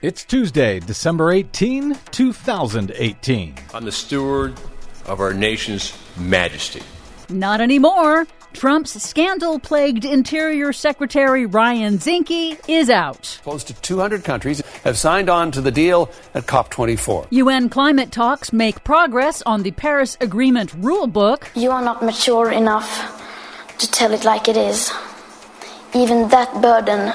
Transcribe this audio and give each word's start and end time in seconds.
It's 0.00 0.24
Tuesday, 0.24 0.78
December 0.78 1.32
18, 1.32 1.98
2018. 2.12 3.54
I'm 3.74 3.84
the 3.84 3.90
steward 3.90 4.54
of 5.06 5.18
our 5.18 5.34
nation's 5.34 5.92
majesty. 6.16 6.82
Not 7.28 7.60
anymore. 7.60 8.28
Trump's 8.52 9.02
scandal 9.02 9.58
plagued 9.58 10.04
Interior 10.04 10.72
Secretary 10.72 11.46
Ryan 11.46 11.98
Zinke 11.98 12.60
is 12.68 12.90
out. 12.90 13.40
Close 13.42 13.64
to 13.64 13.74
200 13.74 14.22
countries 14.22 14.60
have 14.84 14.96
signed 14.96 15.28
on 15.28 15.50
to 15.50 15.60
the 15.60 15.72
deal 15.72 16.08
at 16.32 16.46
COP24. 16.46 17.26
UN 17.32 17.68
climate 17.68 18.12
talks 18.12 18.52
make 18.52 18.84
progress 18.84 19.42
on 19.46 19.64
the 19.64 19.72
Paris 19.72 20.16
Agreement 20.20 20.80
rulebook. 20.80 21.48
You 21.56 21.72
are 21.72 21.82
not 21.82 22.04
mature 22.04 22.52
enough 22.52 23.76
to 23.78 23.90
tell 23.90 24.12
it 24.12 24.24
like 24.24 24.46
it 24.46 24.56
is. 24.56 24.92
Even 25.92 26.28
that 26.28 26.62
burden 26.62 27.12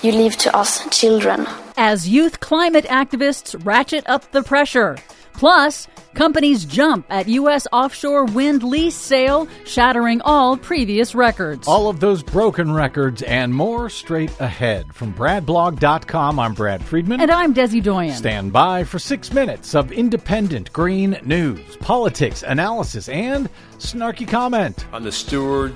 you 0.00 0.12
leave 0.12 0.38
to 0.38 0.56
us 0.56 0.88
children. 0.88 1.46
As 1.76 2.06
youth 2.06 2.40
climate 2.40 2.84
activists 2.84 3.54
ratchet 3.64 4.08
up 4.08 4.30
the 4.32 4.42
pressure. 4.42 4.96
Plus, 5.32 5.88
companies 6.14 6.66
jump 6.66 7.06
at 7.08 7.26
U.S. 7.28 7.66
offshore 7.72 8.26
wind 8.26 8.62
lease 8.62 8.94
sale, 8.94 9.48
shattering 9.64 10.20
all 10.20 10.58
previous 10.58 11.14
records. 11.14 11.66
All 11.66 11.88
of 11.88 12.00
those 12.00 12.22
broken 12.22 12.72
records 12.72 13.22
and 13.22 13.54
more 13.54 13.88
straight 13.88 14.30
ahead. 14.38 14.94
From 14.94 15.14
BradBlog.com, 15.14 16.38
I'm 16.38 16.52
Brad 16.52 16.84
Friedman. 16.84 17.20
And 17.22 17.30
I'm 17.30 17.54
Desi 17.54 17.82
Doyen. 17.82 18.14
Stand 18.14 18.52
by 18.52 18.84
for 18.84 18.98
six 18.98 19.32
minutes 19.32 19.74
of 19.74 19.90
independent 19.90 20.72
green 20.74 21.18
news, 21.24 21.76
politics, 21.76 22.42
analysis, 22.42 23.08
and 23.08 23.48
snarky 23.78 24.28
comment. 24.28 24.84
I'm 24.92 25.04
the 25.04 25.12
steward 25.12 25.74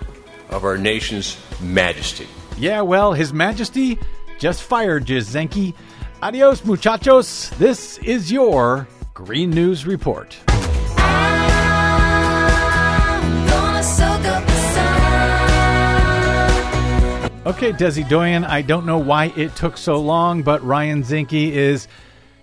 of 0.51 0.65
our 0.65 0.76
nation's 0.76 1.38
majesty. 1.62 2.28
Yeah, 2.59 2.82
well, 2.82 3.15
His 3.15 3.32
Majesty 3.32 3.98
just 4.38 4.62
fired 4.62 5.06
Zinke. 5.06 5.74
Adios, 6.22 6.64
muchachos. 6.64 7.50
This 7.58 7.98
is 7.98 8.30
your 8.32 8.86
Green 9.14 9.50
News 9.50 9.87
Report. 9.87 10.37
Okay, 17.46 17.73
Desi 17.73 18.06
Doyen, 18.09 18.45
I 18.45 18.60
don't 18.60 18.87
know 18.87 18.98
why 18.98 19.26
it 19.37 19.54
took 19.54 19.76
so 19.76 19.98
long, 20.01 20.43
but 20.43 20.65
Ryan 20.65 21.04
Zinke 21.04 21.52
is 21.52 21.87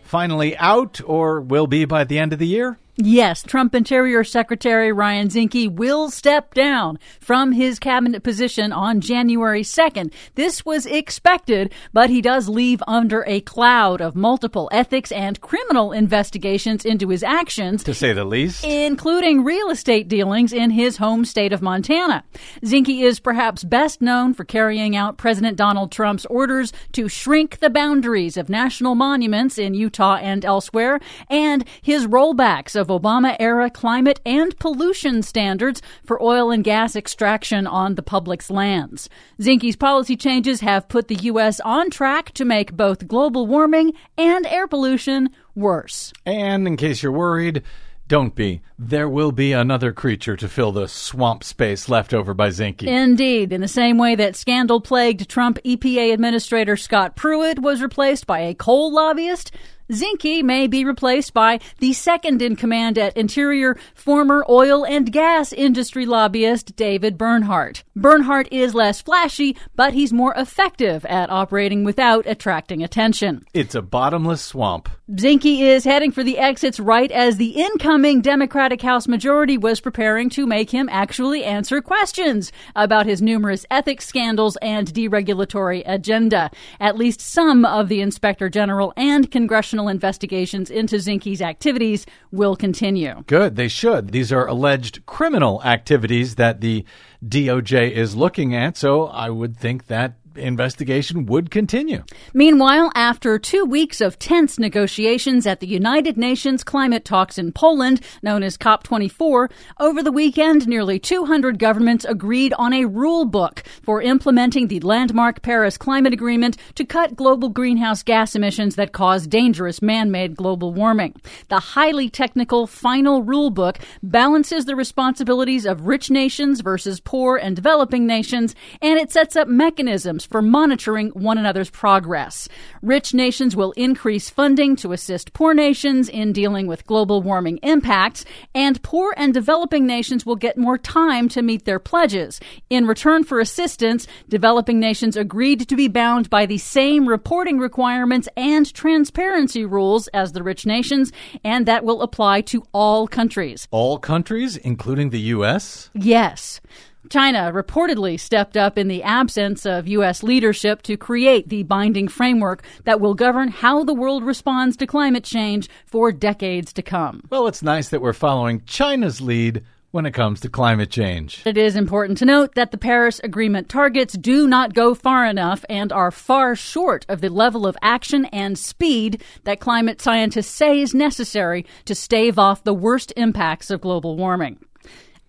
finally 0.03 0.55
out 0.57 1.01
or 1.05 1.41
will 1.41 1.67
be 1.67 1.83
by 1.83 2.05
the 2.05 2.19
end 2.19 2.31
of 2.31 2.39
the 2.39 2.47
year? 2.47 2.79
Yes, 2.95 3.41
Trump 3.41 3.73
Interior 3.73 4.23
Secretary 4.23 4.91
Ryan 4.91 5.27
Zinke 5.27 5.67
will 5.67 6.11
step 6.11 6.53
down 6.53 6.99
from 7.19 7.51
his 7.51 7.79
cabinet 7.79 8.21
position 8.21 8.71
on 8.71 9.01
January 9.01 9.63
2nd. 9.63 10.13
This 10.35 10.63
was 10.63 10.85
expected, 10.85 11.73
but 11.91 12.11
he 12.11 12.21
does 12.21 12.47
leave 12.47 12.83
under 12.87 13.23
a 13.25 13.41
cloud 13.41 13.99
of 13.99 14.15
multiple 14.15 14.69
ethics 14.71 15.11
and 15.11 15.41
criminal 15.41 15.91
investigations 15.91 16.85
into 16.85 17.09
his 17.09 17.23
actions. 17.23 17.83
To 17.85 17.95
say 17.95 18.13
the 18.13 18.25
least. 18.25 18.63
Including 18.63 19.43
real 19.43 19.71
estate 19.71 20.07
dealings 20.07 20.53
in 20.53 20.69
his 20.69 20.97
home 20.97 21.25
state 21.25 21.51
of 21.51 21.63
Montana. 21.63 22.23
Zinke 22.63 23.01
is 23.01 23.19
perhaps 23.19 23.63
best 23.63 24.03
known 24.03 24.35
for 24.35 24.43
carrying 24.43 24.95
out 24.95 25.17
President 25.17 25.57
Donald 25.57 25.91
Trump's 25.91 26.27
orders 26.27 26.71
to 26.91 27.09
shrink 27.09 27.57
the 27.57 27.71
boundaries 27.71 28.37
of 28.37 28.49
national 28.49 28.93
monuments 28.93 29.57
in 29.57 29.73
Utah 29.73 30.17
and 30.17 30.45
elsewhere, 30.45 30.99
and 31.27 31.65
his 31.81 32.05
rollbacks 32.05 32.75
of 32.75 32.82
of 32.83 32.89
Obama 32.89 33.35
era 33.39 33.69
climate 33.69 34.19
and 34.25 34.57
pollution 34.59 35.23
standards 35.23 35.81
for 36.05 36.21
oil 36.21 36.51
and 36.51 36.65
gas 36.65 36.95
extraction 36.95 37.65
on 37.65 37.95
the 37.95 38.03
public's 38.03 38.51
lands. 38.51 39.09
Zinke's 39.39 39.77
policy 39.77 40.17
changes 40.17 40.59
have 40.59 40.89
put 40.89 41.07
the 41.07 41.15
U.S. 41.15 41.61
on 41.61 41.89
track 41.89 42.33
to 42.33 42.43
make 42.43 42.75
both 42.75 43.07
global 43.07 43.47
warming 43.47 43.93
and 44.17 44.45
air 44.47 44.67
pollution 44.67 45.29
worse. 45.55 46.11
And 46.25 46.67
in 46.67 46.75
case 46.75 47.01
you're 47.01 47.13
worried, 47.13 47.63
don't 48.09 48.35
be. 48.35 48.61
There 48.77 49.07
will 49.07 49.31
be 49.31 49.53
another 49.53 49.93
creature 49.93 50.35
to 50.35 50.49
fill 50.49 50.73
the 50.73 50.89
swamp 50.89 51.43
space 51.43 51.87
left 51.87 52.13
over 52.13 52.33
by 52.33 52.49
Zinke. 52.49 52.83
Indeed. 52.83 53.53
In 53.53 53.61
the 53.61 53.67
same 53.67 53.97
way 53.97 54.15
that 54.15 54.35
scandal 54.35 54.81
plagued 54.81 55.29
Trump 55.29 55.57
EPA 55.63 56.13
Administrator 56.13 56.75
Scott 56.75 57.15
Pruitt 57.15 57.59
was 57.59 57.81
replaced 57.81 58.27
by 58.27 58.39
a 58.39 58.53
coal 58.53 58.93
lobbyist, 58.93 59.53
Zinke 59.91 60.43
may 60.43 60.67
be 60.67 60.85
replaced 60.85 61.33
by 61.33 61.59
the 61.79 61.91
second 61.93 62.41
in 62.41 62.55
command 62.55 62.97
at 62.97 63.17
Interior, 63.17 63.77
former 63.93 64.45
oil 64.49 64.85
and 64.85 65.11
gas 65.11 65.51
industry 65.51 66.05
lobbyist 66.05 66.75
David 66.75 67.17
Bernhardt. 67.17 67.83
Bernhardt 67.95 68.47
is 68.51 68.73
less 68.73 69.01
flashy, 69.01 69.57
but 69.75 69.93
he's 69.93 70.13
more 70.13 70.33
effective 70.35 71.05
at 71.05 71.29
operating 71.29 71.83
without 71.83 72.25
attracting 72.25 72.81
attention. 72.81 73.43
It's 73.53 73.75
a 73.75 73.81
bottomless 73.81 74.41
swamp. 74.41 74.89
Zinke 75.11 75.59
is 75.59 75.83
heading 75.83 76.11
for 76.11 76.23
the 76.23 76.39
exits 76.39 76.79
right 76.79 77.11
as 77.11 77.35
the 77.35 77.49
incoming 77.49 78.21
Democratic 78.21 78.81
House 78.81 79.07
majority 79.07 79.57
was 79.57 79.81
preparing 79.81 80.29
to 80.29 80.47
make 80.47 80.69
him 80.69 80.87
actually 80.89 81.43
answer 81.43 81.81
questions 81.81 82.53
about 82.75 83.05
his 83.05 83.21
numerous 83.21 83.65
ethics 83.69 84.07
scandals 84.07 84.57
and 84.61 84.87
deregulatory 84.93 85.83
agenda. 85.85 86.49
At 86.79 86.97
least 86.97 87.19
some 87.19 87.65
of 87.65 87.89
the 87.89 88.01
Inspector 88.01 88.47
General 88.49 88.93
and 88.95 89.29
congressional 89.29 89.72
investigations 89.79 90.69
into 90.69 90.97
Zinke's 90.97 91.41
activities 91.41 92.05
will 92.31 92.55
continue. 92.55 93.23
Good, 93.27 93.55
they 93.55 93.67
should. 93.67 94.11
These 94.11 94.31
are 94.31 94.47
alleged 94.47 95.05
criminal 95.05 95.63
activities 95.63 96.35
that 96.35 96.61
the 96.61 96.85
DOJ 97.25 97.91
is 97.91 98.15
looking 98.15 98.55
at, 98.55 98.77
so 98.77 99.07
I 99.07 99.29
would 99.29 99.57
think 99.57 99.87
that 99.87 100.17
investigation 100.37 101.25
would 101.25 101.51
continue. 101.51 102.03
Meanwhile, 102.33 102.91
after 102.95 103.39
two 103.39 103.65
weeks 103.65 104.01
of 104.01 104.19
tense 104.19 104.59
negotiations 104.59 105.45
at 105.45 105.59
the 105.59 105.67
United 105.67 106.17
Nations 106.17 106.63
climate 106.63 107.05
talks 107.05 107.37
in 107.37 107.51
Poland, 107.51 108.01
known 108.21 108.43
as 108.43 108.57
COP24, 108.57 109.51
over 109.79 110.03
the 110.03 110.11
weekend, 110.11 110.67
nearly 110.67 110.99
200 110.99 111.59
governments 111.59 112.05
agreed 112.05 112.53
on 112.57 112.73
a 112.73 112.85
rule 112.85 113.25
book 113.25 113.63
for 113.83 114.01
implementing 114.01 114.67
the 114.67 114.79
landmark 114.81 115.41
Paris 115.41 115.77
Climate 115.77 116.13
Agreement 116.13 116.57
to 116.75 116.85
cut 116.85 117.15
global 117.15 117.49
greenhouse 117.49 118.03
gas 118.03 118.35
emissions 118.35 118.75
that 118.75 118.91
cause 118.91 119.27
dangerous 119.27 119.81
man 119.81 120.11
made 120.11 120.35
global 120.35 120.73
warming. 120.73 121.13
The 121.49 121.59
highly 121.59 122.09
technical 122.09 122.67
final 122.67 123.23
rule 123.23 123.49
book 123.49 123.79
balances 124.01 124.65
the 124.65 124.75
responsibilities 124.75 125.65
of 125.65 125.87
rich 125.87 126.09
nations 126.09 126.61
versus 126.61 126.99
poor 126.99 127.37
and 127.37 127.55
developing 127.55 128.05
nations, 128.05 128.55
and 128.81 128.99
it 128.99 129.11
sets 129.11 129.35
up 129.35 129.47
mechanisms 129.47 130.22
for 130.25 130.41
monitoring 130.41 131.09
one 131.09 131.37
another's 131.37 131.69
progress. 131.69 132.47
Rich 132.81 133.13
nations 133.13 133.55
will 133.55 133.71
increase 133.73 134.29
funding 134.29 134.75
to 134.77 134.91
assist 134.91 135.33
poor 135.33 135.53
nations 135.53 136.09
in 136.09 136.33
dealing 136.33 136.67
with 136.67 136.85
global 136.85 137.21
warming 137.21 137.57
impacts, 137.63 138.25
and 138.53 138.81
poor 138.83 139.13
and 139.17 139.33
developing 139.33 139.85
nations 139.85 140.25
will 140.25 140.35
get 140.35 140.57
more 140.57 140.77
time 140.77 141.29
to 141.29 141.41
meet 141.41 141.65
their 141.65 141.79
pledges. 141.79 142.39
In 142.69 142.85
return 142.85 143.23
for 143.23 143.39
assistance, 143.39 144.07
developing 144.29 144.79
nations 144.79 145.17
agreed 145.17 145.67
to 145.67 145.75
be 145.75 145.87
bound 145.87 146.29
by 146.29 146.45
the 146.45 146.57
same 146.57 147.07
reporting 147.07 147.59
requirements 147.59 148.27
and 148.35 148.73
transparency 148.73 149.65
rules 149.65 150.07
as 150.09 150.31
the 150.31 150.43
rich 150.43 150.65
nations, 150.65 151.11
and 151.43 151.65
that 151.65 151.83
will 151.83 152.01
apply 152.01 152.41
to 152.41 152.63
all 152.73 153.07
countries. 153.07 153.67
All 153.71 153.97
countries, 153.97 154.57
including 154.57 155.09
the 155.09 155.19
U.S.? 155.19 155.89
Yes. 155.93 156.61
China 157.09 157.51
reportedly 157.53 158.19
stepped 158.19 158.57
up 158.57 158.77
in 158.77 158.87
the 158.87 159.03
absence 159.03 159.65
of 159.65 159.87
U.S. 159.87 160.23
leadership 160.23 160.81
to 160.83 160.97
create 160.97 161.49
the 161.49 161.63
binding 161.63 162.07
framework 162.07 162.63
that 162.85 163.01
will 163.01 163.13
govern 163.13 163.49
how 163.49 163.83
the 163.83 163.93
world 163.93 164.23
responds 164.23 164.77
to 164.77 164.87
climate 164.87 165.23
change 165.23 165.69
for 165.85 166.11
decades 166.11 166.73
to 166.73 166.81
come. 166.81 167.21
Well, 167.29 167.47
it's 167.47 167.61
nice 167.63 167.89
that 167.89 168.01
we're 168.01 168.13
following 168.13 168.63
China's 168.65 169.21
lead 169.21 169.63
when 169.93 170.07
it 170.07 170.11
comes 170.11 170.39
to 170.39 170.49
climate 170.49 170.89
change. 170.89 171.43
It 171.45 171.55
is 171.55 171.75
important 171.75 172.17
to 172.17 172.25
note 172.25 172.55
that 172.55 172.71
the 172.71 172.79
Paris 172.79 173.21
Agreement 173.23 173.69
targets 173.69 174.17
do 174.17 174.47
not 174.47 174.73
go 174.73 174.95
far 174.95 175.23
enough 175.23 175.63
and 175.69 175.93
are 175.93 176.09
far 176.09 176.55
short 176.55 177.05
of 177.07 177.21
the 177.21 177.29
level 177.29 177.67
of 177.67 177.77
action 177.83 178.25
and 178.25 178.57
speed 178.57 179.21
that 179.43 179.59
climate 179.59 180.01
scientists 180.01 180.47
say 180.47 180.81
is 180.81 180.95
necessary 180.95 181.67
to 181.85 181.93
stave 181.93 182.39
off 182.39 182.63
the 182.63 182.73
worst 182.73 183.13
impacts 183.15 183.69
of 183.69 183.81
global 183.81 184.17
warming. 184.17 184.57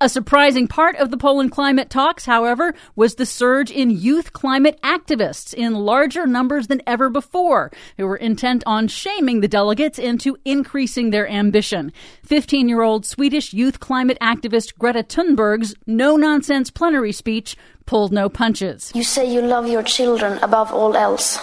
A 0.01 0.09
surprising 0.09 0.67
part 0.67 0.97
of 0.97 1.13
the 1.13 1.17
Poland 1.17 1.53
climate 1.53 1.89
talks, 1.89 2.27
however, 2.27 2.75
was 2.97 3.15
the 3.15 3.25
surge 3.25 3.71
in 3.71 3.91
youth 3.91 4.33
climate 4.33 4.79
activists 4.83 5.55
in 5.55 5.73
larger 5.73 6.27
numbers 6.27 6.67
than 6.67 6.83
ever 6.85 7.09
before, 7.09 7.71
who 7.97 8.07
were 8.07 8.17
intent 8.17 8.65
on 8.67 8.89
shaming 8.89 9.41
the 9.41 9.49
delegates 9.49 9.99
into 9.99 10.37
increasing 10.45 11.11
their 11.11 11.29
ambition. 11.29 11.93
15 12.25 12.69
year 12.69 12.83
old 12.83 13.07
Swedish 13.07 13.53
youth 13.53 13.79
climate 13.79 14.19
activist 14.21 14.77
Greta 14.79 15.05
Thunberg's 15.05 15.77
no 15.87 16.17
nonsense 16.17 16.71
plenary 16.71 17.13
speech 17.13 17.57
pulled 17.87 18.13
no 18.13 18.29
punches. 18.29 18.91
You 18.97 19.05
say 19.05 19.33
you 19.33 19.43
love 19.43 19.69
your 19.69 19.85
children 19.85 20.39
above 20.43 20.73
all 20.73 20.97
else, 20.97 21.39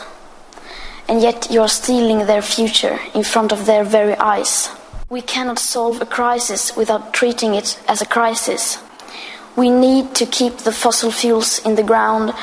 and 1.07 1.21
yet 1.21 1.47
you're 1.49 1.69
stealing 1.69 2.27
their 2.27 2.41
future 2.41 2.99
in 3.15 3.23
front 3.23 3.53
of 3.53 3.65
their 3.65 3.85
very 3.85 4.15
eyes. 4.17 4.69
We 5.11 5.21
cannot 5.21 5.59
solve 5.59 6.01
a 6.01 6.05
crisis 6.05 6.73
without 6.77 7.13
treating 7.13 7.53
it 7.53 7.77
as 7.85 8.01
a 8.01 8.05
crisis. 8.05 8.77
We 9.57 9.69
need 9.69 10.15
to 10.15 10.25
keep 10.25 10.59
the 10.59 10.71
fossil 10.71 11.11
fuels 11.11 11.59
in 11.65 11.75
the 11.75 11.83
ground 11.83 12.33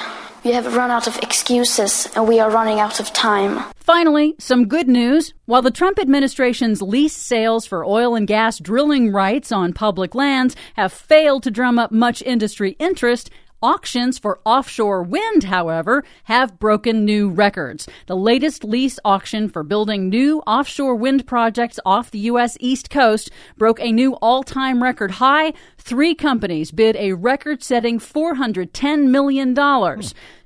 We 0.44 0.53
have 0.53 0.76
run 0.76 0.91
out 0.91 1.06
of 1.06 1.19
excuses 1.19 2.09
and 2.15 2.29
we 2.29 2.41
are 2.41 2.50
running 2.50 2.79
out 2.79 3.00
of 3.00 3.12
time. 3.12 3.65
Finally, 3.76 4.35
some 4.38 4.69
good 4.69 4.87
news. 4.88 5.35
While 5.47 5.62
the 5.62 5.70
Trump 5.70 5.99
administration's 5.99 6.81
lease 6.81 7.17
sales 7.17 7.67
for 7.67 7.85
oil 7.85 8.15
and 8.15 8.26
gas 8.26 8.59
drilling 8.59 9.12
rights 9.12 9.50
on 9.50 9.73
public 9.73 10.14
lands 10.14 10.55
have 10.75 10.93
failed 10.93 11.43
to 11.43 11.50
drum 11.50 11.79
up 11.79 11.91
much 11.91 12.23
industry 12.23 12.76
interest, 12.79 13.31
Auctions 13.61 14.21
for 14.21 14.39
offshore 14.45 15.03
wind, 15.03 15.43
however, 15.43 16.05
have 16.25 16.61
broken 16.61 17.05
new 17.05 17.29
records. 17.29 17.89
The 18.07 18.17
latest 18.17 18.63
lease 18.63 19.01
auction 19.05 19.49
for 19.49 19.65
building 19.65 20.09
new 20.09 20.39
offshore 20.47 20.95
wind 20.95 21.27
projects 21.27 21.81
off 21.85 22.13
the 22.13 22.21
U.S. 22.31 22.57
East 22.61 22.89
Coast 22.89 23.31
broke 23.57 23.81
a 23.81 23.91
new 23.91 24.15
all 24.23 24.45
time 24.45 24.81
record 24.81 25.11
high. 25.11 25.55
Three 25.77 26.15
companies 26.15 26.71
bid 26.71 26.95
a 26.95 27.15
record 27.15 27.65
setting 27.65 27.99
$410 27.99 29.09
million. 29.09 29.57